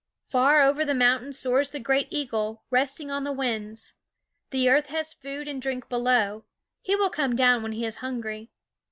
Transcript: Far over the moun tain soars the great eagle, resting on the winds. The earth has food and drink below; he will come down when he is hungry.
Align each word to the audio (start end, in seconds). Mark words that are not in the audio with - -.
Far 0.25 0.63
over 0.63 0.83
the 0.83 0.95
moun 0.95 1.21
tain 1.21 1.31
soars 1.33 1.69
the 1.69 1.79
great 1.79 2.07
eagle, 2.09 2.63
resting 2.71 3.11
on 3.11 3.23
the 3.23 3.31
winds. 3.31 3.93
The 4.49 4.67
earth 4.67 4.87
has 4.87 5.13
food 5.13 5.47
and 5.47 5.61
drink 5.61 5.89
below; 5.89 6.43
he 6.81 6.95
will 6.95 7.11
come 7.11 7.35
down 7.35 7.61
when 7.61 7.73
he 7.73 7.85
is 7.85 7.97
hungry. 7.97 8.49